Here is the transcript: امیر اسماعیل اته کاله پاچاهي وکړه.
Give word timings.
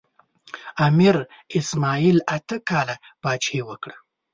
امیر 0.87 1.15
اسماعیل 1.57 2.17
اته 2.35 2.57
کاله 2.69 2.95
پاچاهي 3.21 3.61
وکړه. 3.65 3.95